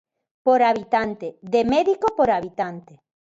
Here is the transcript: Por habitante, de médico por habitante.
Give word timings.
Por 0.45 0.59
habitante, 0.67 1.27
de 1.53 1.61
médico 1.73 2.07
por 2.17 2.29
habitante. 2.35 2.93